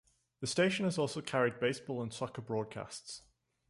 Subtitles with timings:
[0.39, 3.21] The station has also carried baseball and soccer broadcasts.